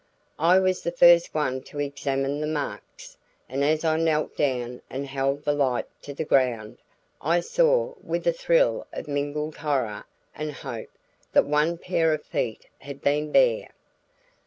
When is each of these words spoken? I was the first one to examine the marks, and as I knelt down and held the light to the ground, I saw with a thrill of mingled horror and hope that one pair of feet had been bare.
I 0.39 0.57
was 0.57 0.81
the 0.81 0.91
first 0.91 1.35
one 1.35 1.61
to 1.65 1.79
examine 1.79 2.41
the 2.41 2.47
marks, 2.47 3.17
and 3.47 3.63
as 3.63 3.85
I 3.85 3.97
knelt 3.97 4.35
down 4.35 4.81
and 4.89 5.05
held 5.05 5.43
the 5.43 5.53
light 5.53 5.85
to 6.01 6.11
the 6.11 6.25
ground, 6.25 6.79
I 7.21 7.39
saw 7.41 7.93
with 8.01 8.25
a 8.25 8.33
thrill 8.33 8.87
of 8.91 9.07
mingled 9.07 9.57
horror 9.57 10.05
and 10.33 10.51
hope 10.51 10.89
that 11.33 11.45
one 11.45 11.77
pair 11.77 12.13
of 12.15 12.23
feet 12.23 12.65
had 12.79 13.01
been 13.03 13.31
bare. 13.31 13.69